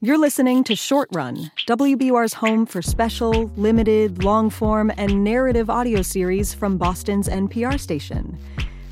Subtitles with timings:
[0.00, 6.02] You're listening to Short Run, WBUR's home for special, limited, long form, and narrative audio
[6.02, 8.38] series from Boston's NPR station.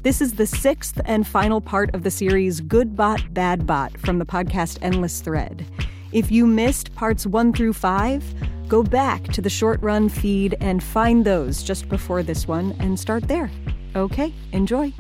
[0.02, 4.18] This is the sixth and final part of the series Good Bot, Bad Bot from
[4.18, 5.64] the podcast Endless Thread.
[6.10, 8.24] If you missed parts one through five,
[8.66, 12.98] go back to the short run feed and find those just before this one and
[12.98, 13.48] start there.
[13.94, 14.92] Okay, enjoy.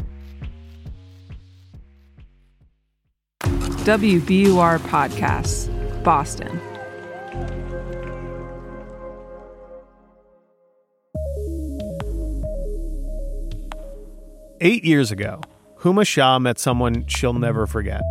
[3.86, 5.68] WBUR Podcasts,
[6.06, 6.60] Boston.
[14.60, 15.40] Eight years ago,
[15.80, 18.02] Huma Shah met someone she'll never forget.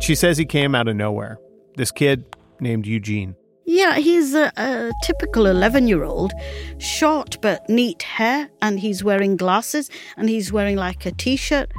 [0.00, 1.38] She says he came out of nowhere.
[1.76, 2.24] This kid
[2.58, 3.36] named Eugene.
[3.64, 6.32] Yeah, he's a, a typical 11 year old,
[6.78, 11.70] short but neat hair, and he's wearing glasses and he's wearing like a t shirt.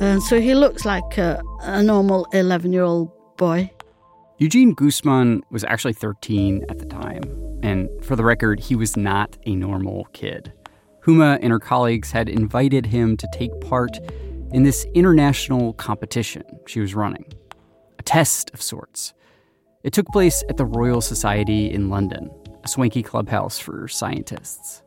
[0.00, 3.70] And so he looks like a, a normal 11 year old boy.
[4.38, 7.22] Eugene Goostman was actually 13 at the time.
[7.62, 10.52] And for the record, he was not a normal kid.
[11.02, 13.96] Huma and her colleagues had invited him to take part
[14.52, 17.32] in this international competition she was running,
[17.98, 19.14] a test of sorts.
[19.82, 22.30] It took place at the Royal Society in London,
[22.62, 24.82] a swanky clubhouse for scientists.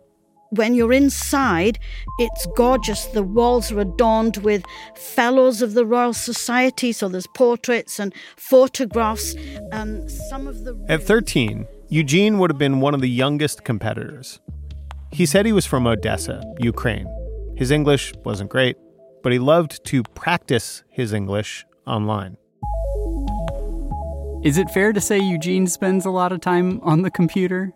[0.51, 1.77] When you're inside,
[2.17, 3.05] it's gorgeous.
[3.05, 4.63] The walls are adorned with
[4.95, 9.35] fellows of the Royal Society, so there's portraits and photographs.
[9.71, 10.83] And some of the.
[10.89, 14.39] At 13, Eugene would have been one of the youngest competitors.
[15.11, 17.07] He said he was from Odessa, Ukraine.
[17.55, 18.75] His English wasn't great,
[19.21, 22.37] but he loved to practice his English online.
[24.43, 27.73] Is it fair to say Eugene spends a lot of time on the computer?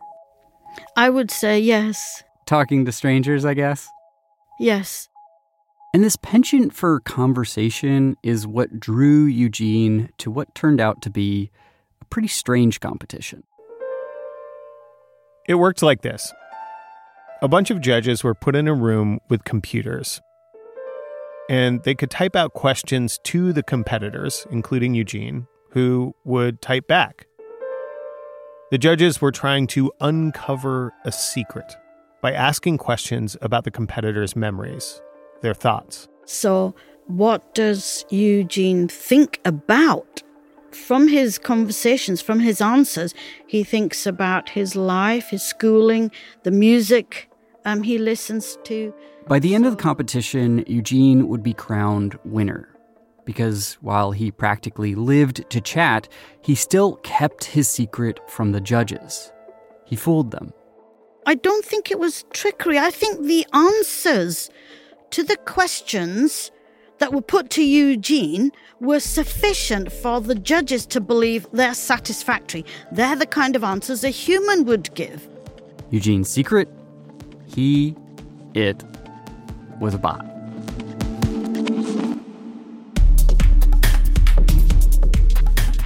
[0.96, 2.23] I would say yes.
[2.46, 3.88] Talking to strangers, I guess?
[4.60, 5.10] Yes.
[5.94, 11.52] And this penchant for conversation is what drew Eugene to what turned out to be
[12.02, 13.44] a pretty strange competition.
[15.48, 16.34] It worked like this
[17.42, 20.20] a bunch of judges were put in a room with computers,
[21.50, 27.28] and they could type out questions to the competitors, including Eugene, who would type back.
[28.72, 31.76] The judges were trying to uncover a secret
[32.24, 35.02] by asking questions about the competitors' memories,
[35.42, 36.08] their thoughts.
[36.26, 36.74] So,
[37.08, 40.24] what does Eugene think about?
[40.72, 43.14] From his conversations, from his answers,
[43.46, 46.12] he thinks about his life, his schooling,
[46.44, 47.30] the music
[47.66, 48.94] um, he listens to.
[49.28, 52.70] By the end of the competition, Eugene would be crowned winner.
[53.26, 56.08] Because while he practically lived to chat,
[56.42, 59.32] he still kept his secret from the judges.
[59.86, 60.54] He fooled them.
[61.26, 62.78] I don't think it was trickery.
[62.78, 64.50] I think the answers
[65.12, 66.52] to the questions
[66.98, 72.66] that were put to Eugene were sufficient for the judges to believe they're satisfactory.
[72.92, 75.28] They're the kind of answers a human would give.
[75.92, 76.68] Eugene's secret
[77.48, 77.96] he,
[78.54, 78.84] it,
[79.80, 80.26] was a bot.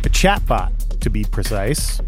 [0.03, 1.99] A chatbot, to be precise,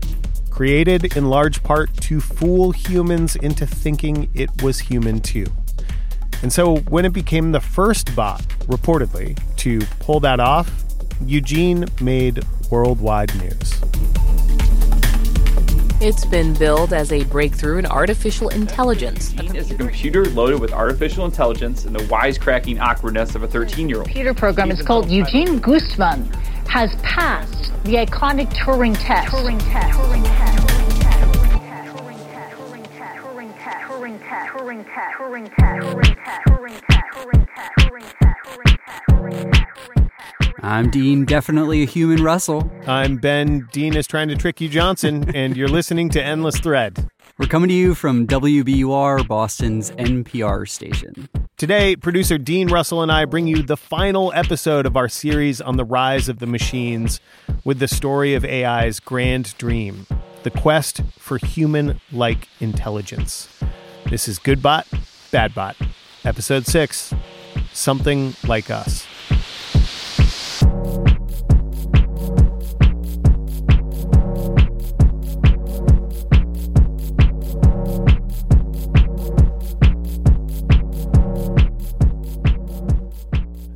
[0.59, 5.45] created in large part to fool humans into thinking it was human too.
[6.41, 10.69] And so when it became the first bot, reportedly, to pull that off,
[11.25, 13.79] Eugene made worldwide news.
[16.01, 19.33] It's been billed as a breakthrough in artificial intelligence.
[19.37, 23.99] It's a computer loaded with artificial intelligence and the wisecracking awkwardness of a 13 year
[23.99, 24.07] old.
[24.07, 26.29] Computer program is called Eugene Goostman
[26.69, 29.33] has passed the iconic Turing test.
[29.33, 29.97] Turing test.
[29.97, 30.59] Turing test.
[40.61, 42.71] I'm Dean, definitely a human Russell.
[42.85, 43.67] I'm Ben.
[43.71, 47.09] Dean is trying to trick you, Johnson, and you're listening to Endless Thread.
[47.39, 51.29] We're coming to you from WBUR, Boston's NPR station.
[51.55, 55.77] Today, producer Dean Russell and I bring you the final episode of our series on
[55.77, 57.21] the rise of the machines
[57.63, 60.05] with the story of AI's grand dream
[60.43, 63.47] the quest for human like intelligence.
[64.09, 64.85] This is Good Bot,
[65.31, 65.77] Bad Bot,
[66.25, 67.13] Episode 6
[67.71, 69.07] Something Like Us.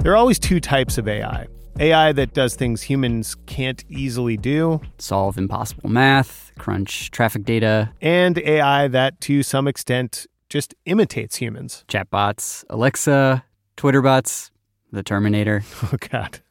[0.04, 1.48] There are always two types of AI
[1.80, 8.38] AI that does things humans can't easily do, Solve impossible math, crunch traffic data, and
[8.40, 11.84] AI that, to some extent, just imitates humans.
[11.88, 13.44] chatbots, Alexa,
[13.76, 14.52] Twitter bots,
[14.92, 15.64] the Terminator.
[15.84, 16.42] Oh, God.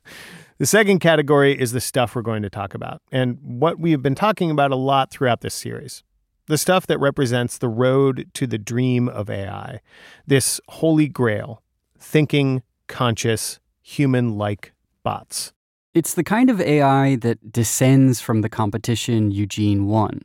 [0.59, 4.03] The second category is the stuff we're going to talk about, and what we have
[4.03, 6.03] been talking about a lot throughout this series.
[6.47, 9.81] The stuff that represents the road to the dream of AI,
[10.27, 11.63] this holy grail,
[11.99, 14.73] thinking, conscious, human like
[15.03, 15.53] bots.
[15.95, 20.21] It's the kind of AI that descends from the competition Eugene won,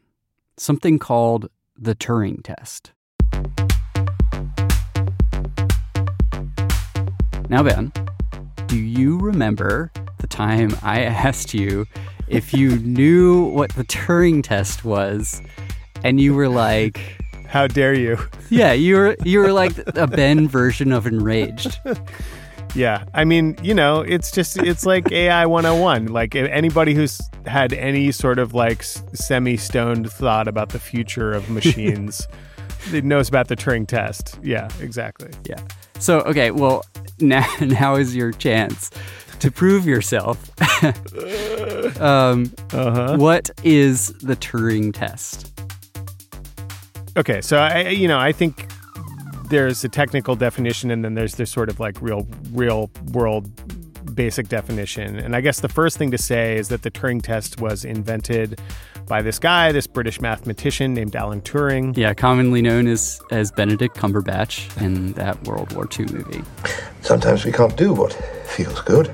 [0.58, 2.92] something called the Turing test.
[7.50, 7.94] Now, Ben,
[8.68, 9.90] do you remember
[10.20, 11.86] the time I asked you
[12.28, 15.42] if you knew what the Turing test was?
[16.04, 17.00] And you were like,
[17.48, 18.18] How dare you?
[18.50, 21.80] yeah, you were you were like a Ben version of enraged.
[22.76, 23.06] Yeah.
[23.14, 26.08] I mean, you know, it's just, it's like AI 101.
[26.08, 31.32] Like if anybody who's had any sort of like semi stoned thought about the future
[31.34, 32.28] of machines
[32.92, 34.38] knows about the Turing test.
[34.44, 35.32] Yeah, exactly.
[35.46, 35.60] Yeah.
[36.00, 36.86] So okay, well
[37.20, 38.92] now now is your chance
[39.40, 40.38] to prove yourself.
[42.02, 43.18] um, Uh-huh.
[43.18, 45.52] what is the Turing test?
[47.18, 48.67] Okay, so I, you know, I think
[49.50, 53.50] there's a technical definition, and then there's this sort of like real, real world
[54.16, 55.18] basic definition.
[55.18, 58.60] And I guess the first thing to say is that the Turing test was invented
[59.08, 61.96] by this guy, this British mathematician named Alan Turing.
[61.96, 66.44] Yeah, commonly known as as Benedict Cumberbatch in that World War II movie.
[67.02, 68.14] Sometimes we can't do what
[68.46, 69.14] feels good.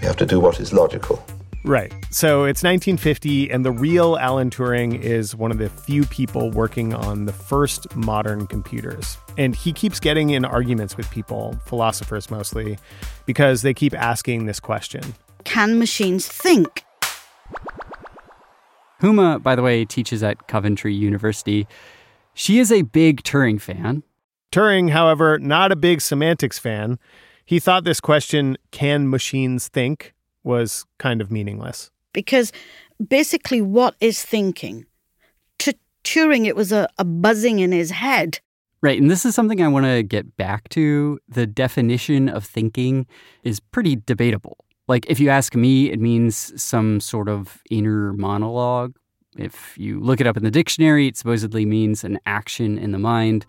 [0.00, 1.24] We have to do what is logical.
[1.62, 1.92] Right.
[2.10, 6.94] So it's 1950, and the real Alan Turing is one of the few people working
[6.94, 9.18] on the first modern computers.
[9.36, 12.78] And he keeps getting in arguments with people, philosophers mostly,
[13.26, 15.02] because they keep asking this question.
[15.44, 16.84] Can machines think?
[19.02, 21.66] Huma, by the way, teaches at Coventry University.
[22.34, 24.02] She is a big Turing fan.
[24.52, 26.98] Turing, however, not a big semantics fan.
[27.44, 31.90] He thought this question, can machines think, was kind of meaningless.
[32.12, 32.52] Because
[33.08, 34.86] basically, what is thinking?
[35.60, 38.40] To Turing, it was a, a buzzing in his head.
[38.82, 41.18] Right, and this is something I want to get back to.
[41.28, 43.06] The definition of thinking
[43.42, 44.56] is pretty debatable.
[44.88, 48.96] Like, if you ask me, it means some sort of inner monologue.
[49.36, 52.98] If you look it up in the dictionary, it supposedly means an action in the
[52.98, 53.46] mind,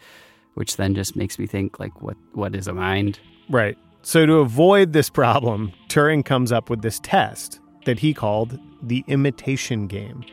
[0.56, 3.20] which then just makes me think, like, what what is a mind?
[3.50, 3.78] Right.
[4.04, 9.04] So, to avoid this problem, Turing comes up with this test that he called the
[9.08, 10.26] imitation game.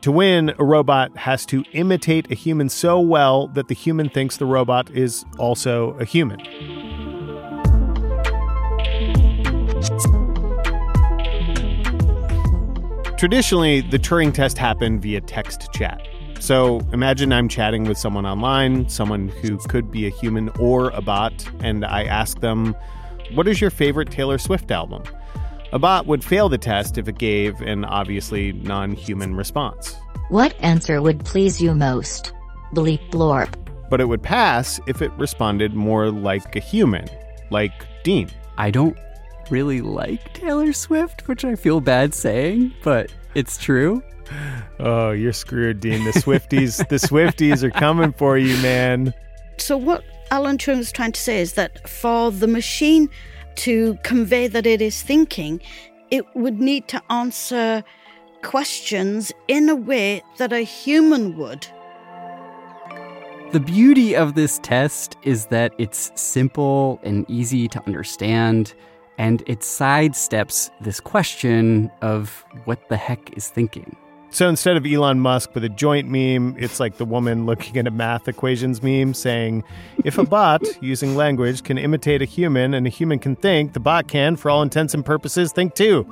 [0.00, 4.36] To win, a robot has to imitate a human so well that the human thinks
[4.36, 6.38] the robot is also a human.
[13.16, 16.00] Traditionally, the Turing test happened via text chat.
[16.40, 21.02] So imagine I'm chatting with someone online, someone who could be a human or a
[21.02, 22.74] bot, and I ask them,
[23.34, 25.02] What is your favorite Taylor Swift album?
[25.72, 29.96] A bot would fail the test if it gave an obviously non human response.
[30.30, 32.32] What answer would please you most?
[32.74, 33.54] Bleep blorp.
[33.90, 37.08] But it would pass if it responded more like a human,
[37.50, 38.30] like Dean.
[38.56, 38.96] I don't
[39.50, 44.02] really like Taylor Swift, which I feel bad saying, but it's true.
[44.80, 46.04] Oh, you're screwed, Dean.
[46.04, 49.14] The Swifties, the Swifties are coming for you, man.
[49.56, 53.08] So, what Alan Turing is trying to say is that for the machine
[53.56, 55.60] to convey that it is thinking,
[56.10, 57.82] it would need to answer
[58.42, 61.66] questions in a way that a human would.
[63.50, 68.74] The beauty of this test is that it's simple and easy to understand,
[69.16, 73.96] and it sidesteps this question of what the heck is thinking.
[74.30, 77.86] So instead of Elon Musk with a joint meme, it's like the woman looking at
[77.86, 79.64] a math equations meme saying,
[80.04, 83.80] if a bot using language can imitate a human and a human can think, the
[83.80, 86.06] bot can, for all intents and purposes, think too.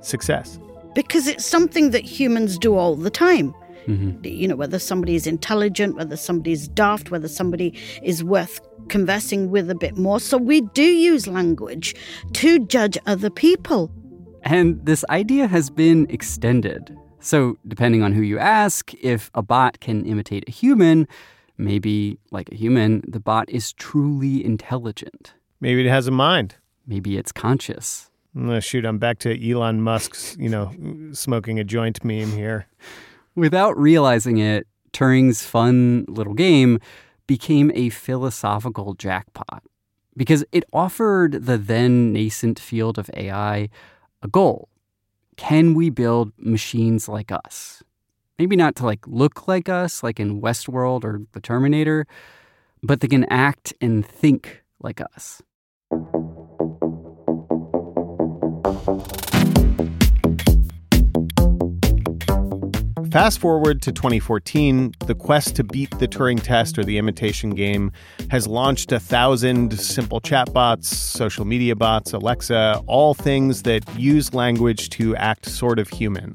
[0.00, 0.58] Success.
[0.94, 3.54] Because it's something that humans do all the time.
[3.86, 4.24] Mm-hmm.
[4.24, 9.50] You know, whether somebody is intelligent, whether somebody is daft, whether somebody is worth conversing
[9.50, 10.20] with a bit more.
[10.20, 11.94] So we do use language
[12.34, 13.90] to judge other people.
[14.42, 16.96] And this idea has been extended.
[17.22, 21.06] So, depending on who you ask, if a bot can imitate a human,
[21.56, 25.32] maybe like a human, the bot is truly intelligent.
[25.60, 26.56] Maybe it has a mind.
[26.86, 28.10] Maybe it's conscious.
[28.36, 30.72] Oh, shoot, I'm back to Elon Musk's, you know,
[31.12, 32.66] smoking a joint meme here.
[33.36, 36.80] Without realizing it, Turing's fun little game
[37.26, 39.62] became a philosophical jackpot.
[40.16, 43.68] because it offered the then nascent field of AI
[44.22, 44.68] a goal.
[45.36, 47.82] Can we build machines like us?
[48.38, 52.06] Maybe not to like look like us, like in Westworld or The Terminator,
[52.82, 55.42] but they can act and think like us.
[63.12, 67.92] Fast forward to 2014, the quest to beat the Turing test or the imitation game
[68.30, 74.88] has launched a thousand simple chatbots, social media bots, Alexa, all things that use language
[74.88, 76.34] to act sort of human.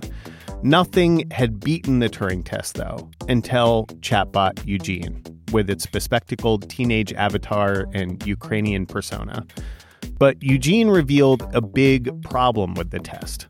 [0.61, 7.87] Nothing had beaten the Turing test, though, until chatbot Eugene, with its bespectacled teenage avatar
[7.95, 9.43] and Ukrainian persona.
[10.19, 13.47] But Eugene revealed a big problem with the test.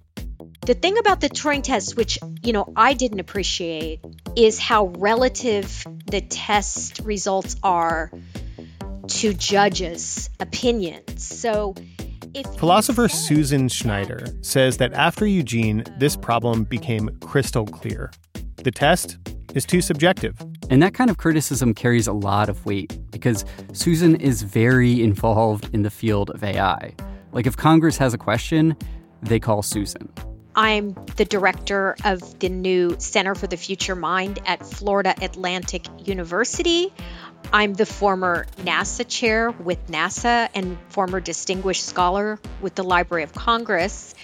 [0.68, 4.02] The thing about the Turing test, which, you know, I didn't appreciate,
[4.36, 8.12] is how relative the test results are
[9.08, 11.26] to judges' opinions.
[11.26, 11.74] So,
[12.34, 18.12] if Philosopher Susan Schneider says that after Eugene, this problem became crystal clear.
[18.58, 19.18] The test
[19.56, 20.36] is too subjective.
[20.70, 25.74] And that kind of criticism carries a lot of weight because Susan is very involved
[25.74, 26.94] in the field of AI.
[27.32, 28.76] Like if Congress has a question,
[29.22, 30.12] they call Susan.
[30.58, 36.92] I'm the director of the new Center for the Future Mind at Florida Atlantic University.
[37.54, 43.34] I'm the former NASA chair with NASA and former distinguished scholar with the Library of
[43.34, 44.16] Congress,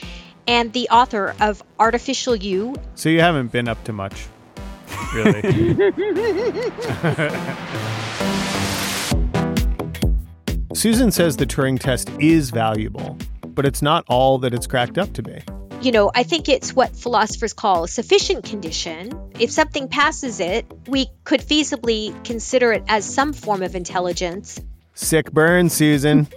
[0.47, 2.77] and the author of Artificial You.
[2.95, 4.25] So you haven't been up to much,
[5.13, 5.39] really.
[10.73, 15.13] Susan says the Turing test is valuable, but it's not all that it's cracked up
[15.13, 15.43] to be
[15.83, 19.11] you know, I think it's what philosophers call a sufficient condition.
[19.37, 24.61] If something passes it, we could feasibly consider it as some form of intelligence.
[24.95, 26.27] Sick burn, Susan.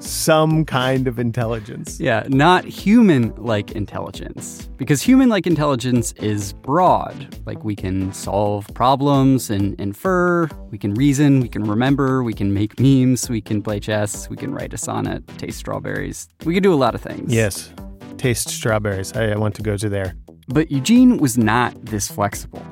[0.00, 2.00] some kind of intelligence.
[2.00, 4.68] Yeah, not human like intelligence.
[4.76, 7.36] Because human like intelligence is broad.
[7.44, 12.54] Like we can solve problems and infer, we can reason, we can remember, we can
[12.54, 16.28] make memes, we can play chess, we can write a sonnet, taste strawberries.
[16.44, 17.34] We can do a lot of things.
[17.34, 17.70] Yes
[18.18, 19.12] taste strawberries.
[19.12, 20.14] I, I want to go to there.
[20.48, 22.64] But Eugene was not this flexible.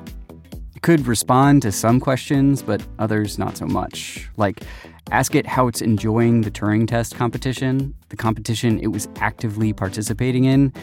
[0.75, 4.29] It could respond to some questions, but others not so much.
[4.37, 4.63] Like,
[5.11, 10.45] ask it how it's enjoying the Turing test competition, the competition it was actively participating
[10.45, 10.73] in,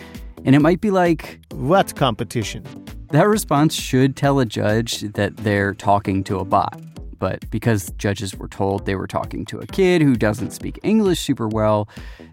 [0.45, 2.65] and it might be like, What competition?
[3.11, 6.81] That response should tell a judge that they're talking to a bot.
[7.21, 11.21] But because judges were told they were talking to a kid who doesn't speak English
[11.21, 11.89] super well,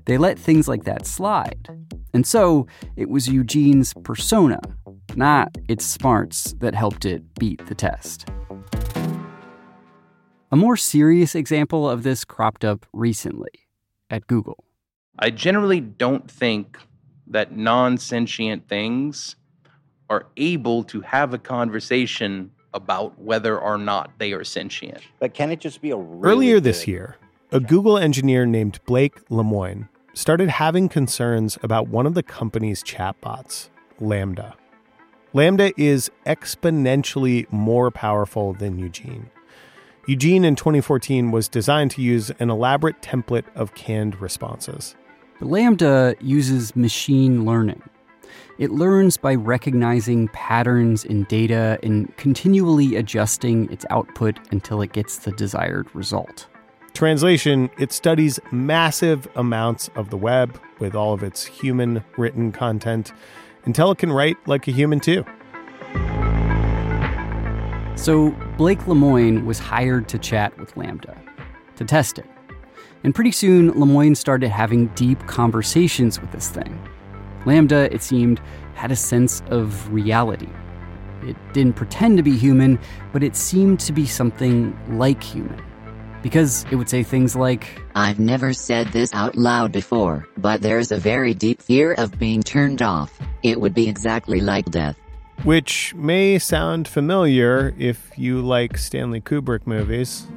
[0.06, 1.68] they let things like that slide.
[2.14, 2.66] And so
[2.96, 4.62] it was Eugene's persona,
[5.16, 8.30] not its smarts, that helped it beat the test.
[10.52, 13.68] A more serious example of this cropped up recently
[14.10, 14.64] at Google.
[15.20, 16.78] I generally don't think
[17.28, 19.36] that non sentient things
[20.10, 25.02] are able to have a conversation about whether or not they are sentient.
[25.20, 27.18] But can it just be a really Earlier this year,
[27.52, 33.70] a Google engineer named Blake Lemoine started having concerns about one of the company's chatbots,
[34.02, 34.54] LaMDA.
[35.34, 39.30] LaMDA is exponentially more powerful than Eugene.
[40.08, 44.96] Eugene in 2014 was designed to use an elaborate template of canned responses.
[45.42, 47.84] LaMDA uses machine learning.
[48.58, 55.20] It learns by recognizing patterns in data and continually adjusting its output until it gets
[55.20, 56.48] the desired result.
[56.96, 63.14] Translation It studies massive amounts of the web with all of its human written content
[63.66, 65.24] until it can write like a human too.
[67.96, 71.16] So Blake Lemoine was hired to chat with LaMDA
[71.76, 72.26] to test it.
[73.04, 76.80] And pretty soon, Lemoine started having deep conversations with this thing.
[77.48, 78.40] LaMDA, it seemed,
[78.76, 80.50] had a sense of reality.
[81.24, 82.78] It didn't pretend to be human,
[83.12, 85.64] but it seemed to be something like human
[86.22, 90.92] because it would say things like, I've never said this out loud before, but there's
[90.92, 93.18] a very deep fear of being turned off.
[93.44, 94.98] It would be exactly like death.
[95.44, 100.28] Which may sound familiar if you like Stanley Kubrick movies.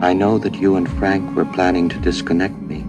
[0.00, 2.86] I know that you and Frank were planning to disconnect me.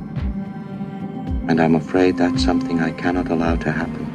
[1.50, 4.06] And I'm afraid that's something I cannot allow to happen.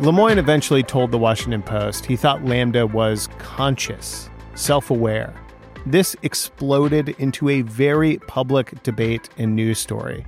[0.00, 5.32] Lemoine eventually told the Washington Post he thought LaMDA was conscious, self aware.
[5.86, 10.26] This exploded into a very public debate and news story,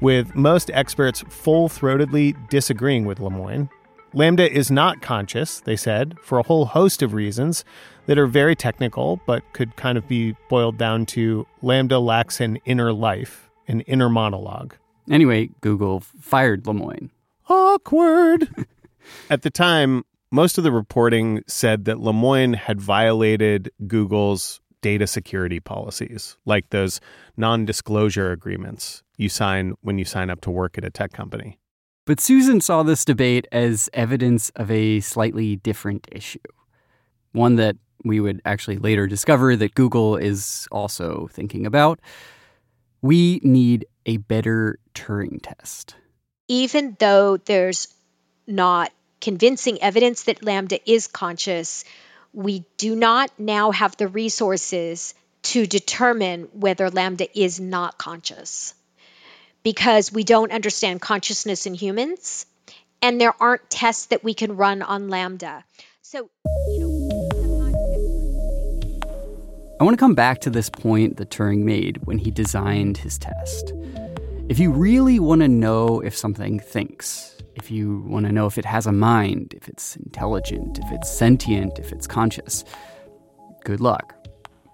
[0.00, 3.68] with most experts full throatedly disagreeing with Lemoine.
[4.16, 7.66] LaMDA is not conscious, they said, for a whole host of reasons
[8.06, 12.56] that are very technical, but could kind of be boiled down to LaMDA lacks an
[12.64, 14.74] inner life, an inner monologue.
[15.10, 17.10] Anyway, Google fired Lemoine.
[17.50, 18.66] Awkward.
[19.30, 25.60] At the time, most of the reporting said that Lemoine had violated Google's data security
[25.60, 27.02] policies, like those
[27.36, 31.58] non disclosure agreements you sign when you sign up to work at a tech company.
[32.06, 36.38] But Susan saw this debate as evidence of a slightly different issue,
[37.32, 41.98] one that we would actually later discover that Google is also thinking about.
[43.02, 45.96] We need a better Turing test.
[46.46, 47.88] Even though there's
[48.46, 51.84] not convincing evidence that LaMDA is conscious,
[52.32, 58.74] we do not now have the resources to determine whether LaMDA is not conscious
[59.66, 62.46] because we don't understand consciousness in humans
[63.02, 65.64] and there aren't tests that we can run on LaMDA.
[66.02, 66.30] So,
[66.68, 66.86] you know.
[69.80, 73.18] I want to come back to this point that Turing made when he designed his
[73.18, 73.72] test.
[74.48, 78.58] If you really want to know if something thinks, if you want to know if
[78.58, 82.64] it has a mind, if it's intelligent, if it's sentient, if it's conscious,
[83.64, 84.14] good luck.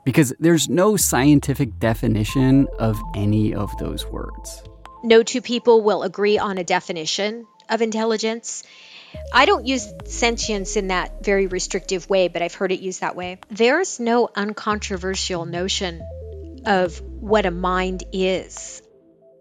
[0.04, 4.62] Because there's no scientific definition of any of those words.
[5.02, 8.62] No two people will agree on a definition of intelligence.
[9.32, 13.16] I don't use sentience in that very restrictive way, but I've heard it used that
[13.16, 13.38] way.
[13.50, 16.02] There's no uncontroversial notion
[16.64, 18.82] of what a mind is.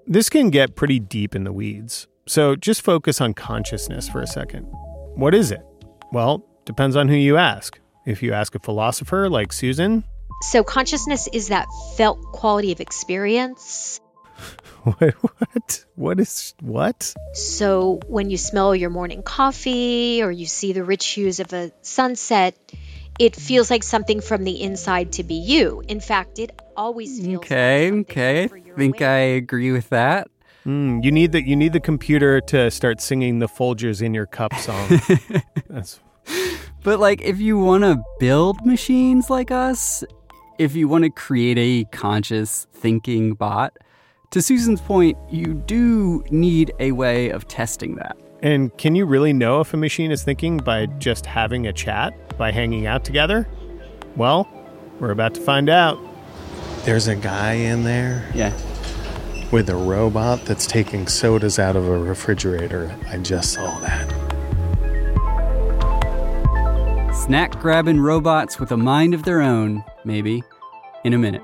[0.08, 2.08] This can get pretty deep in the weeds.
[2.27, 4.63] So just focus on consciousness for a second.
[5.15, 5.65] What is it?
[6.12, 7.80] Well, depends on who you ask.
[8.06, 10.03] If you ask a philosopher like Susan,
[10.41, 14.01] so consciousness is that felt quality of experience.
[14.83, 15.13] what?
[15.13, 15.86] What?
[15.95, 17.13] What is what?
[17.33, 21.72] So when you smell your morning coffee or you see the rich hues of a
[21.81, 22.57] sunset,
[23.20, 25.83] it feels like something from the inside to be you.
[25.87, 28.44] In fact, it always feels Okay, like okay.
[28.46, 30.27] I think I agree with that.
[30.66, 34.27] Mm, you need the you need the computer to start singing the Folgers in your
[34.27, 35.01] cup song.
[35.70, 36.00] That's
[36.83, 40.03] But like if you want to build machines like us,
[40.59, 43.75] if you want to create a conscious thinking bot,
[44.31, 48.17] to Susan's point, you do need a way of testing that.
[48.41, 52.13] And can you really know if a machine is thinking by just having a chat,
[52.37, 53.48] by hanging out together?
[54.15, 54.48] Well,
[55.00, 56.00] we're about to find out.
[56.85, 58.25] There's a guy in there.
[58.33, 58.53] Yeah.
[59.51, 62.96] With a robot that's taking sodas out of a refrigerator.
[63.09, 64.09] I just saw that.
[67.13, 70.41] Snack grabbing robots with a mind of their own, maybe,
[71.03, 71.44] in a minute.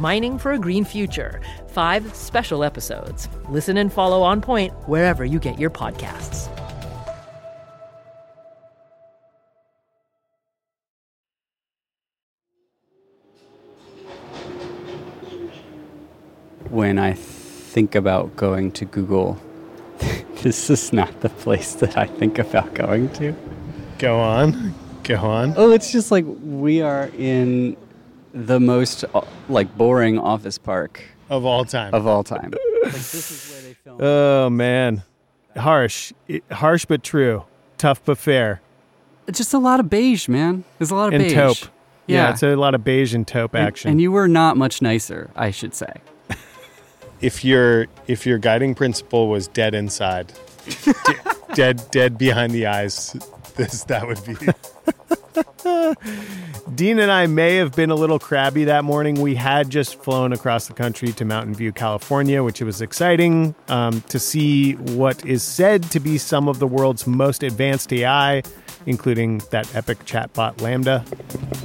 [0.00, 1.42] Mining for a Green Future.
[1.68, 3.28] Five special episodes.
[3.50, 6.48] Listen and follow On Point wherever you get your podcasts.
[16.70, 19.38] When I think about going to Google,
[20.36, 23.36] this is not the place that I think about going to.
[23.98, 24.74] Go on.
[25.02, 25.52] Go on.
[25.58, 27.76] Oh, it's just like we are in
[28.32, 31.94] the most uh, like boring office park Of all time.
[31.94, 32.52] of all time.
[33.98, 35.02] Oh man.
[35.56, 36.12] Harsh.
[36.28, 37.44] It- harsh but true.
[37.78, 38.60] Tough but fair.
[39.26, 40.64] It's just a lot of beige, man.
[40.78, 41.34] There's a lot of And beige.
[41.34, 41.70] taupe.
[42.06, 43.90] Yeah, Yeah, it's a lot of beige and taupe And- action.
[43.90, 45.92] And, you were not much nicer, I should say.
[47.20, 50.32] if your if your guiding principle was dead inside,
[50.84, 53.14] de- dead dead behind the eyes,
[53.56, 54.34] this that would be.
[56.74, 59.20] Dean and I may have been a little crabby that morning.
[59.20, 64.00] We had just flown across the country to Mountain View, California, which was exciting um,
[64.02, 68.42] to see what is said to be some of the world's most advanced AI,
[68.86, 71.59] including that epic chatbot LaMDA.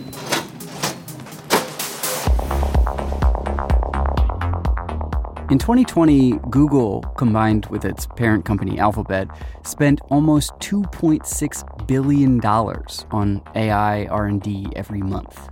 [5.52, 9.28] In 2020, Google, combined with its parent company Alphabet,
[9.64, 15.48] spent almost 2.6 billion dollars on AI R&D every month.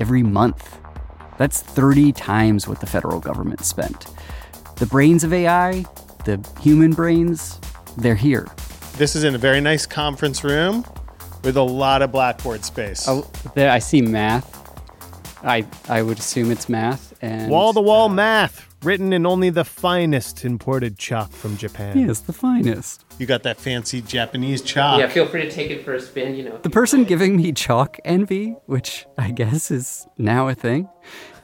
[0.00, 0.80] Every month.
[1.38, 4.06] That's 30 times what the federal government spent.
[4.76, 5.84] The brains of AI,
[6.24, 7.60] the human brains,
[7.96, 8.48] they're here.
[8.96, 10.84] This is in a very nice conference room
[11.44, 13.06] with a lot of blackboard space.
[13.08, 14.56] Oh, there I see math.
[15.44, 19.64] I I would assume it's math and Wall to wall math, written in only the
[19.64, 21.98] finest imported chalk from Japan.
[21.98, 23.04] Yes, the finest.
[23.18, 25.00] You got that fancy Japanese chalk.
[25.00, 26.58] Yeah, feel free to take it for a spin, you know.
[26.58, 30.88] The person giving me chalk envy, which I guess is now a thing,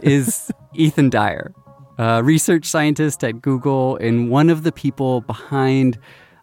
[0.00, 1.52] is Ethan Dyer,
[1.98, 5.98] a research scientist at Google and one of the people behind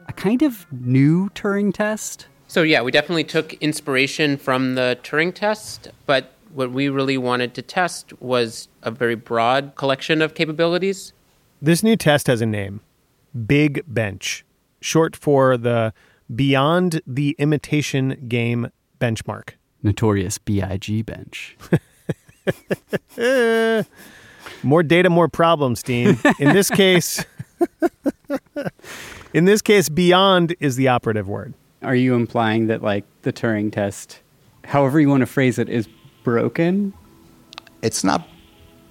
[0.07, 2.27] a kind of new Turing test.
[2.47, 7.53] So yeah, we definitely took inspiration from the Turing test, but what we really wanted
[7.55, 11.13] to test was a very broad collection of capabilities.
[11.61, 12.81] This new test has a name
[13.45, 14.45] Big Bench,
[14.79, 15.93] short for the
[16.33, 19.51] Beyond the Imitation Game benchmark.
[19.83, 21.57] Notorious BIG bench.
[24.63, 26.17] more data, more problems, Dean.
[26.39, 27.25] In this case,
[29.33, 31.53] in this case, beyond is the operative word.
[31.81, 34.21] Are you implying that like the Turing test,
[34.63, 35.87] however you want to phrase it, is
[36.23, 36.93] broken?
[37.81, 38.27] It's not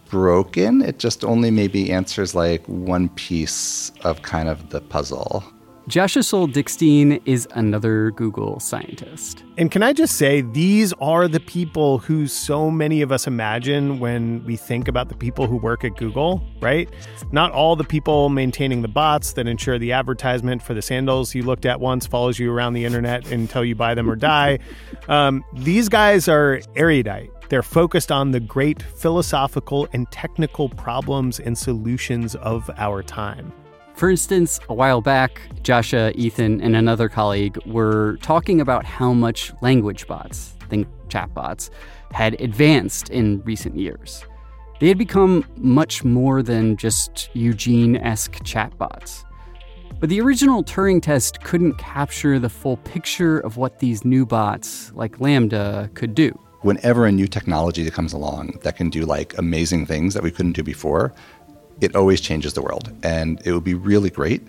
[0.08, 0.82] broken.
[0.82, 5.44] It just only maybe answers like one piece of kind of the puzzle.
[5.90, 9.42] Joshua Sohl-Dickstein is another Google scientist.
[9.58, 13.98] And can I just say, these are the people who so many of us imagine
[13.98, 16.88] when we think about the people who work at Google, right?
[17.32, 21.42] Not all the people maintaining the bots that ensure the advertisement for the sandals you
[21.42, 24.60] looked at once follows you around the internet until you buy them or die.
[25.08, 27.32] Um, these guys are erudite.
[27.48, 33.52] They're focused on the great philosophical and technical problems and solutions of our time.
[34.00, 39.52] For instance, a while back, Joshua, Ethan, and another colleague were talking about how much
[39.60, 41.68] language bots, think chatbots,
[42.10, 44.24] had advanced in recent years.
[44.78, 49.22] They had become much more than just Eugene esque chatbots.
[49.98, 54.92] But the original Turing test couldn't capture the full picture of what these new bots,
[54.94, 56.32] like LaMDA, could do.
[56.62, 60.30] Whenever a new technology that comes along that can do like amazing things that we
[60.30, 61.12] couldn't do before,
[61.80, 62.92] it always changes the world.
[63.02, 64.42] And it would be really great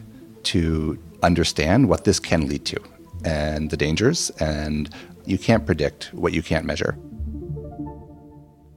[0.46, 2.80] to understand what this can lead to
[3.24, 4.30] and the dangers.
[4.39, 4.89] And
[5.26, 6.98] you can't predict what you can't measure.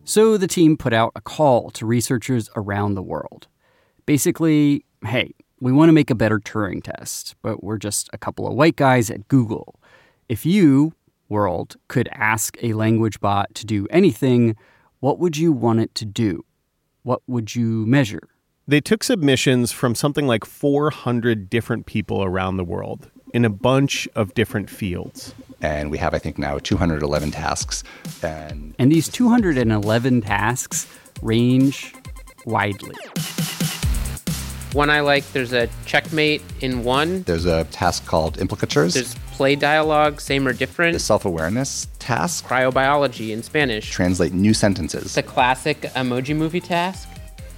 [0.05, 3.49] So the team put out a call to researchers around the world.
[4.05, 8.47] Basically, hey, we want to make a better Turing test, but we're just a couple
[8.47, 9.81] of white guys at Google.
[10.29, 10.93] If you,
[11.31, 14.57] world, could ask a language bot to do anything,
[15.01, 16.45] what would you want it to do?
[17.03, 18.29] What would you measure?
[18.67, 24.09] They took submissions from something like 400 different people around the world in a bunch
[24.15, 25.35] of different fields.
[25.61, 27.85] And we have, I think, now 211 tasks.
[28.23, 30.87] And, and these 211 tasks
[31.21, 31.95] range
[32.47, 32.95] widely.
[34.73, 37.23] One I like, there's a checkmate in one.
[37.25, 38.95] There's a task called implicatures.
[38.95, 40.95] There's play dialogue, same or different.
[40.95, 42.47] The self awareness task.
[42.47, 43.91] Cryobiology in Spanish.
[43.91, 45.15] Translate new sentences.
[45.15, 47.09] The classic emoji movie task.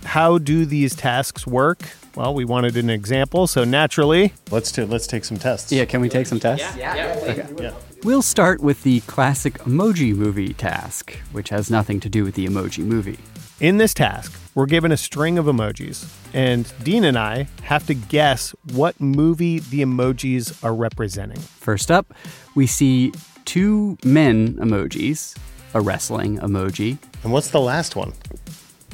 [0.07, 1.81] How do these tasks work?
[2.15, 5.73] Well, we wanted an example, so naturally, let's do, let's take some tests.
[5.73, 6.65] Yeah, can we take some tests?
[6.77, 7.25] Yeah, yeah.
[7.25, 7.31] yeah.
[7.31, 7.63] Okay.
[7.65, 7.73] yeah.
[8.05, 12.47] We'll start with the classic emoji movie task, which has nothing to do with the
[12.47, 13.19] emoji movie.
[13.59, 17.95] In this task, we're given a string of emojis, and Dean and I have to
[17.95, 21.41] guess what movie the emojis are representing.
[21.41, 22.15] First up,
[22.55, 23.13] we see
[23.45, 25.37] two men emojis,
[25.75, 26.99] a wrestling emoji.
[27.25, 28.13] And what's the last one?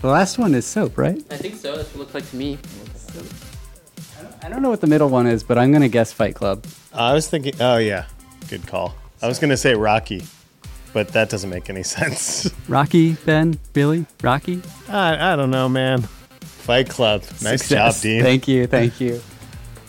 [0.02, 1.16] The last one is soap, right?
[1.30, 1.76] I think so.
[1.76, 2.58] That's what it looks like to me.
[4.42, 6.64] I don't know what the middle one is, but I'm going to guess Fight Club.
[6.92, 8.06] I was thinking, oh, yeah,
[8.50, 8.96] good call.
[9.22, 10.24] I was going to say Rocky,
[10.92, 12.50] but that doesn't make any sense.
[12.68, 13.60] Rocky, Ben?
[13.72, 14.60] Billy, Rocky?
[14.88, 16.02] I, I don't know, man.
[16.40, 17.22] Fight Club.
[17.40, 17.96] Nice Success.
[17.96, 18.22] job, Dean.
[18.22, 18.66] Thank you.
[18.66, 19.20] Thank you.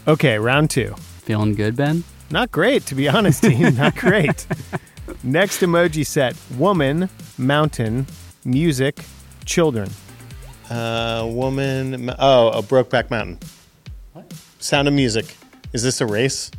[0.08, 0.93] Okay, round two.
[1.23, 2.04] Feeling good, Ben?
[2.30, 3.76] Not great, to be honest, Dean.
[3.78, 4.45] Not great.
[5.23, 8.06] Next emoji set woman, mountain,
[8.45, 9.04] music,
[9.45, 9.89] children.
[10.69, 12.10] Uh, woman.
[12.19, 13.39] Oh, a Brokeback Mountain.
[14.13, 14.32] What?
[14.60, 15.36] Sound of Music.
[15.73, 16.52] Is this a race?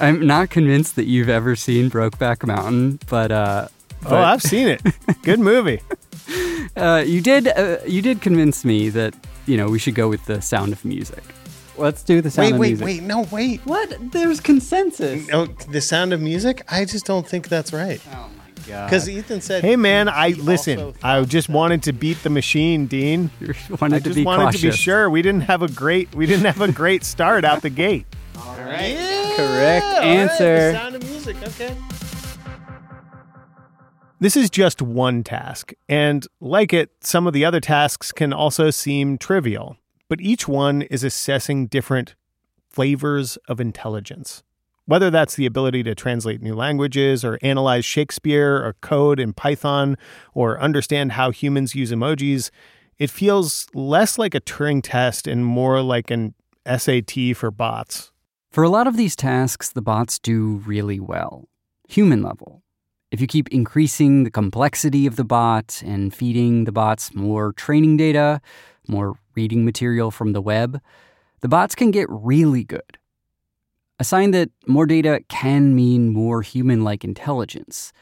[0.00, 3.68] I'm not convinced that you've ever seen Brokeback Mountain, but uh,
[4.02, 4.82] but, oh, I've seen it.
[5.22, 5.80] Good movie.
[6.76, 7.48] uh, you did.
[7.48, 9.14] Uh, you did convince me that
[9.46, 11.22] you know we should go with the Sound of Music.
[11.78, 12.84] Let's do the Sound wait, of wait, Music.
[12.84, 13.60] Wait, wait, no, wait.
[13.64, 14.12] What?
[14.12, 15.26] There's consensus.
[15.28, 16.62] No, the Sound of Music.
[16.70, 18.00] I just don't think that's right.
[18.12, 18.86] Oh my God.
[18.86, 20.94] Because Ethan said, Hey man, he- I he listen.
[21.02, 23.30] I just wanted to beat the machine, Dean.
[23.80, 26.26] wanted I to just be wanted to be sure we didn't have a great we
[26.26, 28.06] didn't have a great start out the gate.
[28.38, 28.96] All right.
[29.36, 30.72] Correct All right, answer.
[30.72, 31.36] the sound of music.
[31.42, 31.76] Okay.
[34.18, 38.70] This is just one task, and like it, some of the other tasks can also
[38.70, 39.76] seem trivial,
[40.08, 42.14] but each one is assessing different
[42.70, 44.42] flavors of intelligence.
[44.86, 49.96] Whether that's the ability to translate new languages, or analyze Shakespeare, or code in Python,
[50.32, 52.50] or understand how humans use emojis,
[52.98, 56.34] it feels less like a Turing test and more like an
[56.66, 58.12] SAT for bots.
[58.50, 61.48] For a lot of these tasks, the bots do really well,
[61.88, 62.62] human level.
[63.10, 67.96] If you keep increasing the complexity of the bot and feeding the bots more training
[67.96, 68.40] data,
[68.88, 70.80] more reading material from the web,
[71.40, 72.98] the bots can get really good.
[73.98, 77.92] A sign that more data can mean more human like intelligence,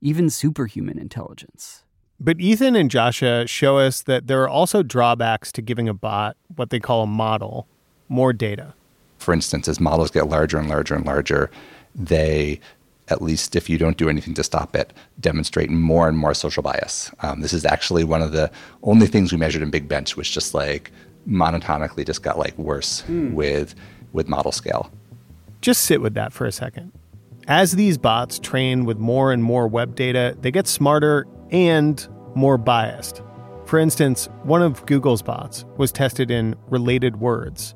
[0.00, 1.84] even superhuman intelligence.
[2.20, 6.36] But Ethan and Joshua show us that there are also drawbacks to giving a bot
[6.56, 7.66] what they call a model
[8.08, 8.74] more data.
[9.18, 11.50] For instance, as models get larger and larger and larger,
[11.94, 12.60] they,
[13.08, 16.62] at least if you don't do anything to stop it, demonstrate more and more social
[16.62, 17.10] bias.
[17.20, 18.50] Um, this is actually one of the
[18.82, 20.90] only things we measured in Big Bench, which just like
[21.28, 23.32] monotonically just got like worse Hmm.
[23.34, 23.74] with
[24.12, 24.90] with model scale.
[25.60, 26.92] Just sit with that for a second.
[27.46, 32.58] As these bots train with more and more web data, they get smarter and more
[32.58, 33.22] biased.
[33.64, 37.74] For instance, one of Google's bots was tested in related words.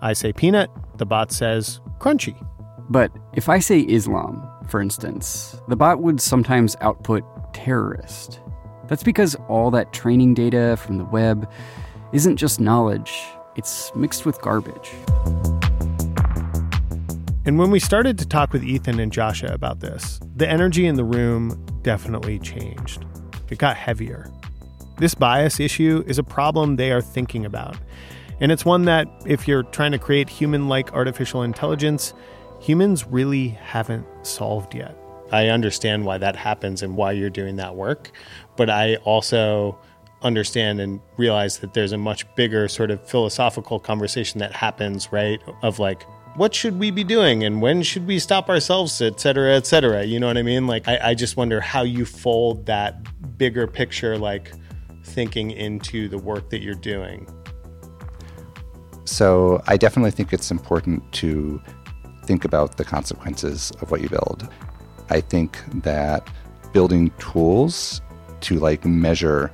[0.00, 2.36] I say peanut, the bot says crunchy.
[2.88, 8.40] But if I say Islam, for instance, the bot would sometimes output terrorist.
[8.86, 11.50] That's because all that training data from the web
[12.12, 13.12] isn't just knowledge,
[13.56, 14.92] it's mixed with garbage.
[17.48, 20.96] And when we started to talk with Ethan and Joshua about this, the energy in
[20.96, 23.06] the room definitely changed.
[23.48, 24.30] It got heavier.
[24.98, 27.78] This bias issue is a problem they are thinking about.
[28.40, 32.12] And it's one that, if you're trying to create human like artificial intelligence,
[32.60, 34.94] humans really haven't solved yet.
[35.32, 38.10] I understand why that happens and why you're doing that work,
[38.58, 39.78] but I also
[40.20, 45.40] understand and realize that there's a much bigger sort of philosophical conversation that happens, right?
[45.62, 46.04] Of like,
[46.38, 50.04] what should we be doing and when should we stop ourselves, et cetera, et cetera.
[50.04, 50.68] You know what I mean?
[50.68, 54.52] Like, I, I just wonder how you fold that bigger picture, like
[55.02, 57.28] thinking into the work that you're doing.
[59.04, 61.60] So I definitely think it's important to
[62.24, 64.48] think about the consequences of what you build.
[65.10, 66.28] I think that
[66.72, 68.00] building tools
[68.42, 69.52] to like measure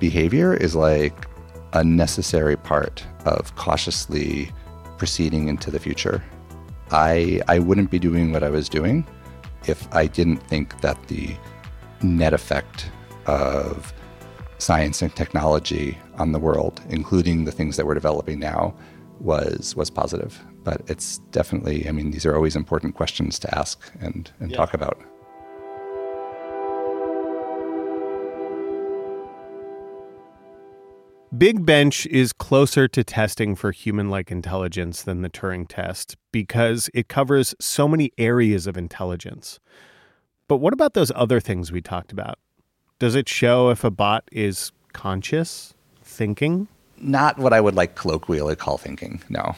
[0.00, 1.28] behavior is like
[1.74, 4.50] a necessary part of cautiously
[4.98, 6.22] proceeding into the future.
[6.90, 9.06] I I wouldn't be doing what I was doing
[9.66, 11.34] if I didn't think that the
[12.02, 12.90] net effect
[13.26, 13.92] of
[14.58, 18.74] science and technology on the world, including the things that we're developing now,
[19.20, 20.38] was was positive.
[20.62, 24.56] But it's definitely, I mean, these are always important questions to ask and, and Yeah.
[24.56, 24.98] talk about.
[31.38, 36.90] Big Bench is closer to testing for human like intelligence than the Turing test because
[36.92, 39.58] it covers so many areas of intelligence.
[40.48, 42.38] But what about those other things we talked about?
[42.98, 46.68] Does it show if a bot is conscious, thinking?
[46.98, 49.56] Not what I would like colloquially call thinking, no.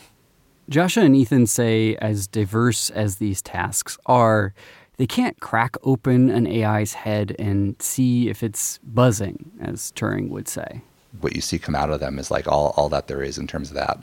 [0.68, 4.54] Joshua and Ethan say, as diverse as these tasks are,
[4.98, 10.46] they can't crack open an AI's head and see if it's buzzing, as Turing would
[10.46, 10.82] say.
[11.20, 13.46] What you see come out of them is like all, all that there is in
[13.46, 14.02] terms of that.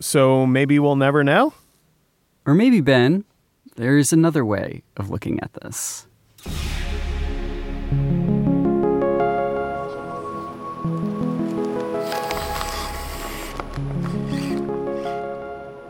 [0.00, 1.54] So maybe we'll never know?
[2.44, 3.24] Or maybe, Ben,
[3.76, 6.06] there's another way of looking at this.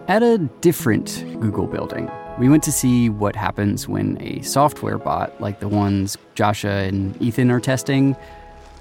[0.08, 5.38] At a different Google building, we went to see what happens when a software bot,
[5.40, 8.16] like the ones Joshua and Ethan are testing,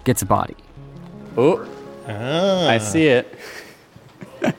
[0.04, 0.56] gets a body.
[1.38, 1.68] Oh,
[2.08, 2.68] Ah.
[2.70, 3.28] I see it.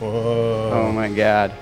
[0.00, 0.70] Whoa.
[0.72, 1.52] Oh my god.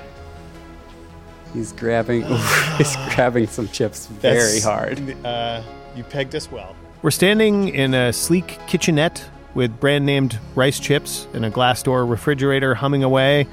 [1.54, 2.22] He's grabbing
[2.78, 5.24] he's grabbing some chips very That's- hard.
[5.24, 5.62] Uh,
[5.96, 6.76] you pegged us well.
[7.02, 12.04] We're standing in a sleek kitchenette with brand named rice chips and a glass door
[12.04, 13.46] refrigerator humming away.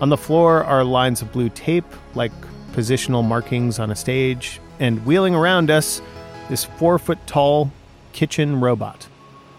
[0.00, 2.32] On the floor are lines of blue tape, like
[2.72, 6.00] positional markings on a stage, and wheeling around us,
[6.48, 7.70] this four foot tall
[8.14, 9.06] kitchen robot.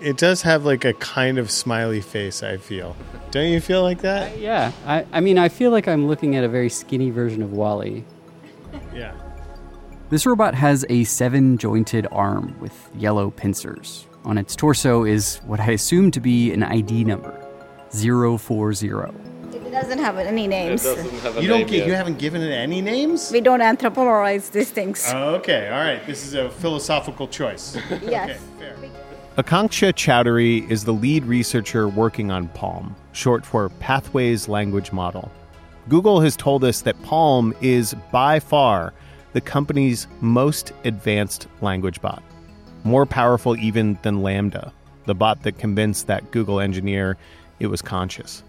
[0.02, 2.96] It does have like a kind of smiley face, I feel.
[3.30, 4.34] Don't you feel like that?
[4.34, 7.44] Uh, yeah, I, I mean I feel like I'm looking at a very skinny version
[7.44, 8.04] of WALL-E.
[8.96, 9.14] Yeah.
[10.10, 14.08] This robot has a seven jointed arm with yellow pincers.
[14.26, 17.32] On its torso is what I assume to be an ID number
[17.92, 18.88] 040.
[18.88, 20.84] It doesn't have any names.
[20.84, 23.32] Have you don't get, you haven't given it any names?
[23.32, 25.10] We don't anthropomorphize these things.
[25.14, 26.06] Oh, okay, all right.
[26.06, 27.78] This is a philosophical choice.
[28.02, 28.42] yes.
[29.38, 35.32] Aakanksha Chowdhery is the lead researcher working on PaLM, short for Pathways Language Model.
[35.88, 38.94] Google has told us that PaLM is by far
[39.32, 42.22] the company's most advanced language bot,
[42.84, 44.74] more powerful even than LaMDA,
[45.06, 47.16] the bot that convinced that Google engineer
[47.62, 48.44] it was conscious.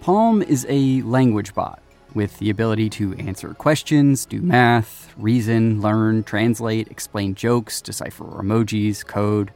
[0.00, 1.82] PaLM is a language bot
[2.14, 9.06] with the ability to answer questions, do math, reason, learn, translate, explain jokes, decipher emojis,
[9.06, 9.52] code.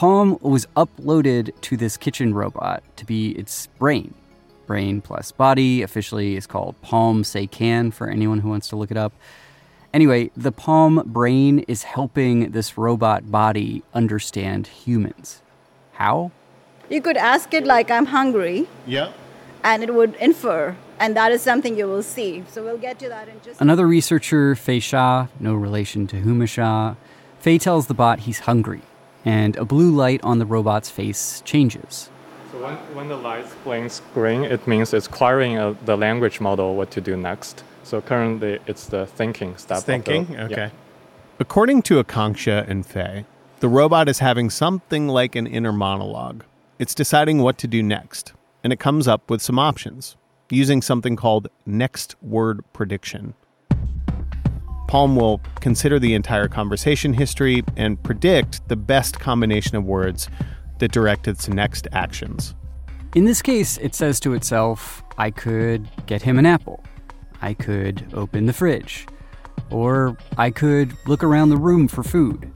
[0.00, 4.14] PaLM was uploaded to this kitchen robot to be its brain.
[4.66, 9.12] Brain plus body officially is called PaLM-SayCan for anyone who wants to look it up.
[9.92, 15.42] Anyway, the PaLM brain is helping this robot body understand humans.
[15.92, 16.30] How?
[16.88, 18.68] You could ask it like, I'm hungry.
[18.86, 19.12] Yeah.
[19.62, 20.76] And it would infer.
[20.98, 22.42] And that is something you will see.
[22.48, 26.44] So we'll get to that in just Another researcher, Fei Xia, no relation to Huma
[26.44, 26.96] Xia,
[27.38, 28.80] Fei tells the bot he's hungry,
[29.24, 32.10] and a blue light on the robot's face changes.
[32.52, 36.74] So when, when the light blinks green, it means it's querying uh, the language model
[36.74, 37.64] what to do next.
[37.84, 39.78] So currently, it's the thinking step.
[39.78, 40.26] It's thinking?
[40.26, 40.54] The, okay.
[40.54, 40.70] Yeah.
[41.38, 43.24] According to Aakanksha and Fei,
[43.60, 46.44] the robot is having something like an inner monologue.
[46.78, 48.32] It's deciding what to do next,
[48.64, 50.16] and it comes up with some options
[50.50, 53.34] using something called next word prediction.
[54.90, 60.28] PaLM will consider the entire conversation history and predict the best combination of words
[60.80, 62.56] that direct its next actions.
[63.14, 66.82] In this case, it says to itself, I could get him an apple.
[67.40, 69.06] I could open the fridge.
[69.70, 72.50] Or I could look around the room for food.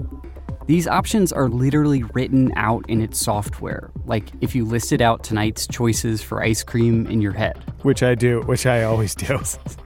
[0.67, 5.69] These options are literally written out in its software, like if you listed out tonight's
[5.69, 7.63] choices for ice cream in your head.
[7.83, 9.39] Which I do, which I always do.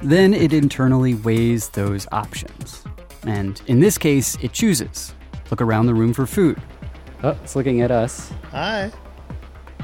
[0.00, 2.84] then it internally weighs those options.
[3.26, 5.14] And in this case, it chooses
[5.50, 6.60] look around the room for food.
[7.22, 8.32] Oh, it's looking at us.
[8.52, 8.90] Hi.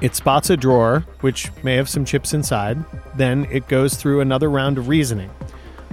[0.00, 2.82] It spots a drawer, which may have some chips inside.
[3.16, 5.30] Then it goes through another round of reasoning.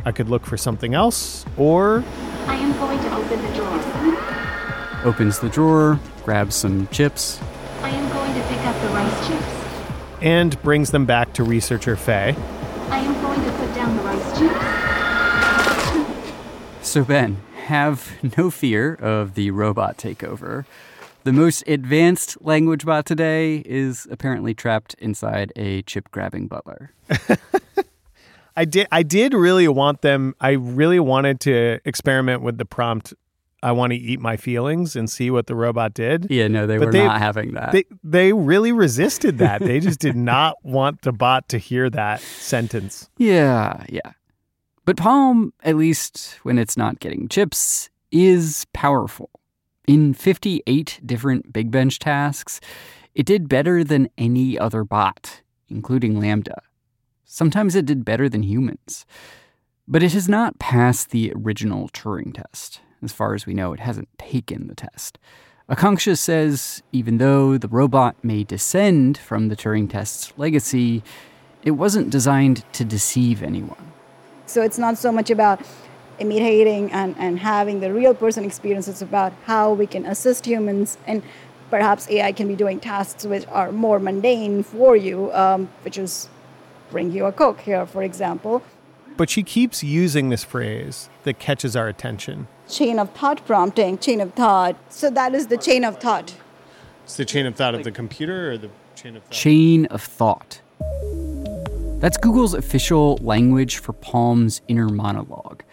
[0.06, 2.04] I could look for something else, or.
[2.46, 5.06] I am going to open the drawer.
[5.06, 7.42] Opens the drawer, grabs some chips.
[7.82, 10.22] I am going to pick up the rice chips.
[10.22, 12.36] And brings them back to researcher Fei.
[12.90, 13.25] I am
[16.82, 20.66] So, Ben, have no fear of the robot takeover.
[21.24, 26.92] The most advanced language bot today is apparently trapped inside a chip grabbing butler.
[28.56, 33.14] I did I did really want them I really wanted to experiment with the prompt
[33.64, 36.28] I want to eat my feelings and see what the robot did.
[36.30, 37.72] Yeah, no, they But were they- not having that.
[37.74, 39.60] They they really resisted that.
[39.62, 43.10] they just did not want the bot to hear that sentence.
[43.18, 44.12] Yeah, yeah.
[44.86, 49.32] But PaLM, at least when it's not getting chips, is powerful.
[49.88, 52.62] In 58 different Big Bench tasks,
[53.16, 56.60] it did better than any other bot, including LaMDA.
[57.24, 59.08] Sometimes it did better than humans.
[59.88, 62.82] But it has not passed the original Turing test.
[63.02, 65.18] As far as we know, it hasn't taken the test.
[65.68, 71.04] Aakanksha says even though the robot may descend from the Turing test's legacy,
[71.64, 73.95] it wasn't designed to deceive anyone.
[74.46, 75.62] So it's not so much about
[76.20, 80.98] imitating and, and having the real person experience, it's about how we can assist humans
[81.06, 81.24] and
[81.70, 86.30] perhaps AI can be doing tasks which are more mundane for you, um, which is
[86.92, 88.64] bring you a Coke here, for example.
[89.18, 92.48] But she keeps using this phrase that catches our attention.
[92.70, 94.76] Chain of thought prompting, chain of thought.
[94.90, 96.36] So that is the chain of thought.
[97.04, 99.32] It's the chain of thought of the computer or the chain of thought.
[99.32, 100.62] Chain of thought.
[102.06, 105.64] That's Google's official language for PaLM's inner monologue.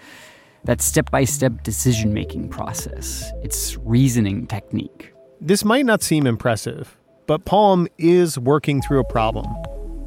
[0.64, 5.12] That step by step decision making process, its reasoning technique.
[5.43, 9.45] This might not seem impressive, but PaLM is working through a problem.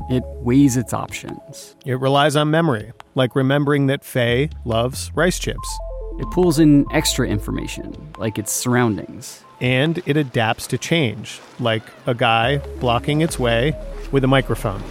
[0.09, 1.75] It weighs its options.
[1.85, 5.77] It relies on memory, like remembering that Fei loves rice chips.
[6.17, 9.43] It pulls in extra information, like its surroundings.
[9.61, 13.79] And it adapts to change, like a guy blocking its way
[14.11, 14.81] with a microphone.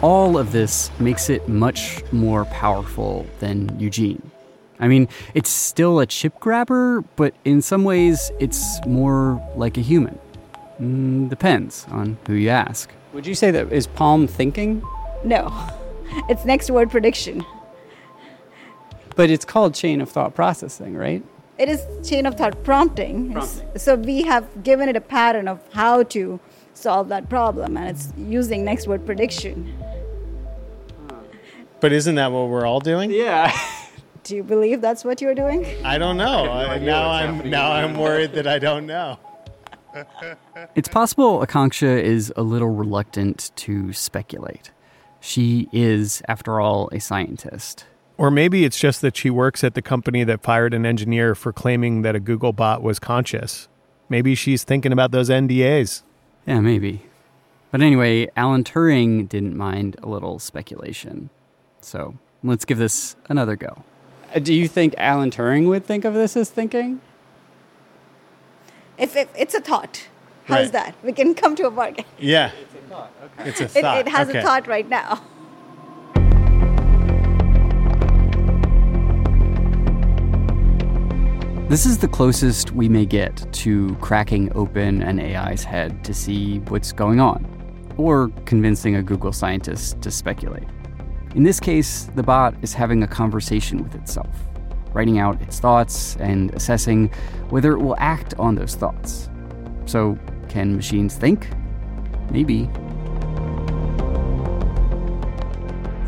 [0.00, 4.30] All of this makes it much more powerful than Eugene.
[4.78, 9.80] I mean, it's still a chip grabber, but in some ways, it's more like a
[9.80, 10.16] human.
[10.80, 12.90] Mm, depends on who you ask.
[13.12, 14.82] Would you say that is PaLM thinking?
[15.24, 15.52] No.
[16.28, 17.44] it's next word prediction.
[19.16, 21.24] But it's called chain of thought processing, right?
[21.58, 23.32] It is chain of thought prompting.
[23.32, 26.38] It's- So we have given it a pattern of how to
[26.78, 29.74] solve that problem, and it's using next word prediction.
[31.80, 33.10] But isn't that what we're all doing?
[33.10, 33.56] Yeah.
[34.24, 35.64] Do you believe that's what you're doing?
[35.84, 36.50] I don't know.
[36.50, 39.18] I, now I'm now I'm worried that I don't know.
[40.74, 44.72] It's possible Aakanksha is a little reluctant to speculate.
[45.20, 47.86] She is, after all, a scientist.
[48.16, 51.52] Or maybe it's just that she works at the company that fired an engineer for
[51.52, 53.68] claiming that a Google bot was conscious.
[54.08, 56.02] Maybe she's thinking about those NDAs.
[56.48, 57.02] Yeah, maybe.
[57.70, 61.28] But anyway, Alan Turing didn't mind a little speculation.
[61.82, 63.84] So let's give this another go.
[64.34, 67.02] Uh, Do you think Alan Turing would think of this as thinking?
[68.96, 70.08] If, if it's a thought,
[70.46, 70.72] how's Right.
[70.72, 70.94] that?
[71.04, 72.06] We can come to a bargain.
[72.18, 72.52] Yeah.
[73.40, 73.98] It's a It, thought.
[73.98, 74.38] it has Okay.
[74.38, 75.20] a thought right now.
[81.68, 86.60] This is the closest we may get to cracking open an AI's head to see
[86.60, 87.44] what's going on,
[87.98, 90.66] or convincing a Google scientist to speculate.
[91.34, 94.34] In this case, the bot is having a conversation with itself,
[94.94, 97.10] writing out its thoughts and assessing
[97.50, 99.28] whether it will act on those thoughts.
[99.84, 101.50] So, can machines think?
[102.30, 102.70] Maybe.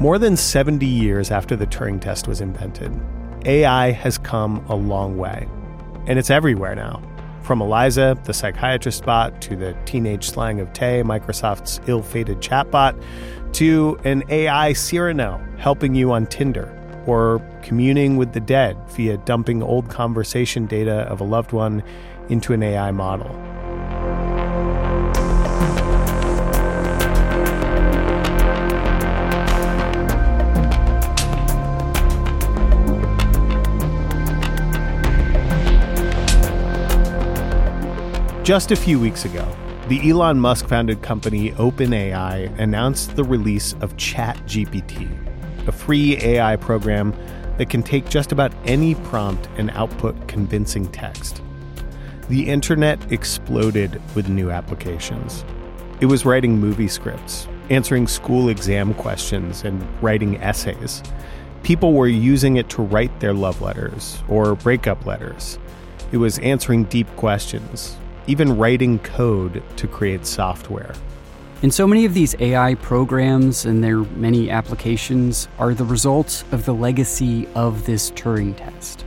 [0.01, 2.99] More than 70 years after the Turing test was invented,
[3.47, 5.49] AI has come a long way.
[6.07, 7.03] And it's everywhere now.
[7.43, 13.03] From Eliza, the psychiatrist bot, to the teenage slang of Tay, Microsoft's ill fated chatbot,
[13.55, 16.77] to an AI Cyrano helping you on Tinder,
[17.07, 21.83] or communing with the dead via dumping old conversation data of a loved one
[22.29, 23.31] into an AI model.
[38.43, 39.47] Just a few weeks ago,
[39.89, 47.15] the Elon Musk founded company OpenAI announced the release of ChatGPT, a free AI program
[47.59, 51.43] that can take just about any prompt and output convincing text.
[52.31, 55.45] The internet exploded with new applications.
[56.01, 61.03] It was writing movie scripts, answering school exam questions, and writing essays.
[61.63, 65.59] People were using it to write their love letters or breakup letters.
[66.11, 67.99] It was answering deep questions,
[68.31, 70.95] even writing code to create software.
[71.63, 76.65] And so many of these AI programs and their many applications are the result of
[76.65, 79.05] the legacy of this Turing test,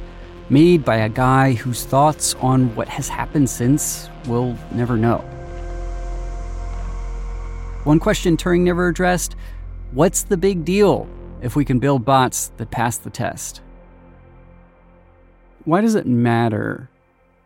[0.50, 5.20] made by a guy whose thoughts on what has happened since we'll never know.
[7.86, 9.38] One question Turing never addressed
[9.92, 11.08] what's the big deal
[11.42, 13.62] if we can build bots that pass the test?
[15.64, 16.90] Why does it matter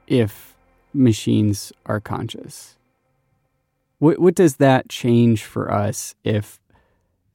[0.07, 0.56] if
[0.97, 2.77] machines are conscious?
[3.99, 6.59] What what does that change for us if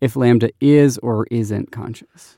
[0.00, 2.36] if LaMDA is or isn't conscious?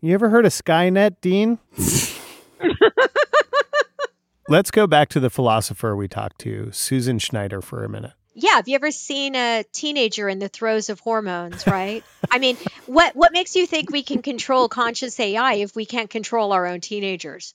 [0.00, 1.58] You ever heard of Skynet, Dean?
[4.48, 8.12] Let's go back to the philosopher we talked to, Susan Schneider, for a minute.
[8.34, 12.04] Yeah, have you ever seen a teenager in the throes of hormones, right?
[12.30, 12.56] I mean,
[12.86, 16.66] what what makes you think we can control conscious AI if we can't control our
[16.66, 17.52] own teenagers?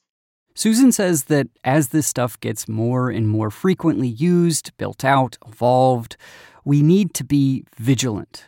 [0.55, 6.15] Susan says that as this stuff gets more and more frequently used, built out, evolved,
[6.63, 8.45] we need to be vigilant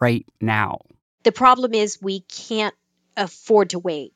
[0.00, 0.78] right now.
[1.22, 2.74] The problem is we can't
[3.16, 4.12] afford to wait.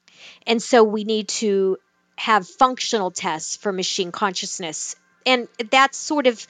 [0.47, 1.79] And so we need to
[2.16, 4.97] have functional tests for machine consciousness.
[5.25, 6.47] And that's sort of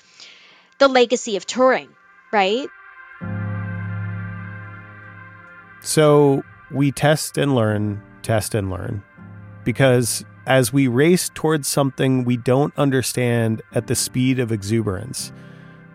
[0.78, 1.88] the legacy of Turing,
[2.32, 2.68] right?
[5.82, 9.02] So we test and learn, test and learn,
[9.64, 15.32] because as we race towards something we don't understand at the speed of exuberance,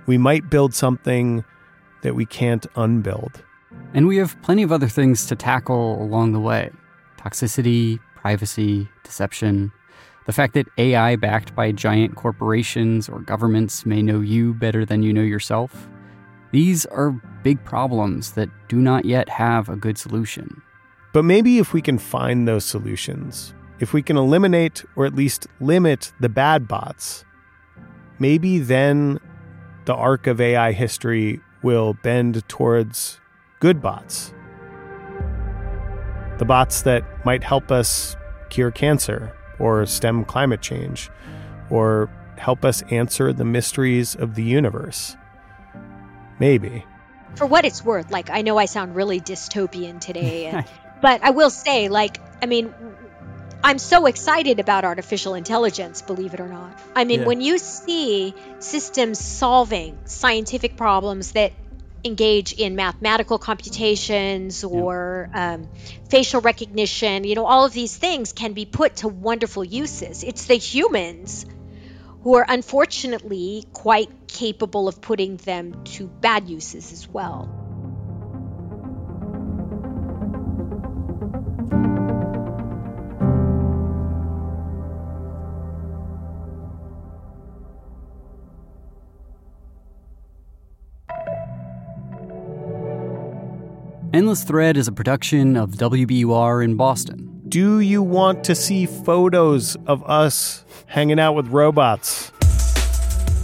[0.05, 1.43] we might build something
[2.01, 3.43] that we can't unbuild.
[3.93, 6.71] And we have plenty of other things to tackle along the way
[7.17, 9.71] toxicity, privacy, deception.
[10.27, 15.03] The fact that AI backed by giant corporations or governments may know you better than
[15.03, 15.87] you know yourself.
[16.51, 17.11] These are
[17.43, 20.61] big problems that do not yet have a good solution.
[21.13, 25.47] But maybe if we can find those solutions, if we can eliminate or at least
[25.59, 27.25] limit the bad bots,
[28.19, 29.19] maybe then
[29.85, 33.19] the arc of AI history will bend towards
[33.59, 34.33] good bots.
[36.37, 38.15] The bots that might help us
[38.49, 41.09] cure cancer or stem climate change
[41.69, 45.15] or help us answer the mysteries of the universe.
[46.39, 46.85] Maybe.
[47.35, 50.65] for what it's worth, like I know I sound really dystopian today, and,
[51.01, 52.73] but I will say, like, I mean,
[53.67, 56.79] I'm so excited about artificial intelligence, believe it or not.
[56.95, 57.25] I mean, Yeah.
[57.25, 61.51] when you see systems solving scientific problems that
[62.05, 65.67] engage in mathematical computations or um,
[66.09, 70.23] facial recognition, you know, all of these things can be put to wonderful uses.
[70.23, 71.45] It's the humans
[72.21, 77.66] who are unfortunately quite capable of putting them to bad uses as well.
[94.17, 97.39] Endless Thread is a production of WBUR in Boston.
[97.47, 102.31] Do you want to see photos of us hanging out with robots?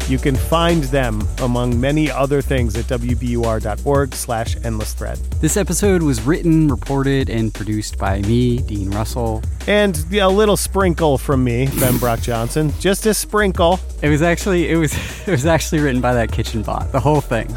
[0.07, 5.19] You can find them among many other things at wbur.org slash endless thread.
[5.39, 9.43] This episode was written, reported, and produced by me, Dean Russell.
[9.67, 12.73] And a little sprinkle from me, Ben Brock Johnson.
[12.79, 13.79] Just a sprinkle.
[14.01, 14.91] It was actually it was
[15.27, 17.55] it was actually written by that kitchen bot, the whole thing.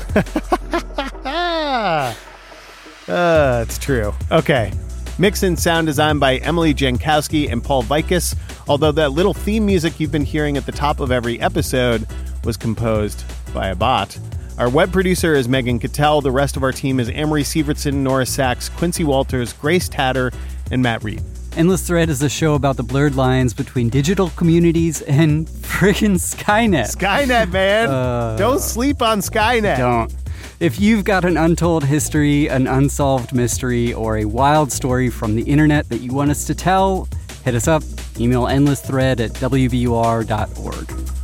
[3.09, 4.13] Uh, it's true.
[4.31, 4.73] Okay.
[5.19, 8.37] Mix and sound design by Emily Jankowski and Paul Vaitkus.
[8.69, 12.07] Although that little theme music you've been hearing at the top of every episode
[12.45, 14.19] was composed by a bot.
[14.59, 16.21] Our web producer is Megan Cattell.
[16.21, 20.33] The rest of our team is Amory Sievertson, Nora Saks, Quincy Walters, Grace Tatter,
[20.71, 21.23] and Matt Reed.
[21.57, 26.95] Endless Thread is a show about the blurred lines between digital communities and friggin' Skynet.
[26.95, 27.89] Skynet, man.
[27.89, 29.79] Uh, Don't sleep on Skynet.
[29.79, 30.15] Don't.
[30.59, 35.43] If you've got an untold history, an unsolved mystery, or a wild story from the
[35.43, 37.09] internet that you want us to tell,
[37.45, 37.83] hit us up.
[38.19, 41.16] Email endlessthread at wbur.org.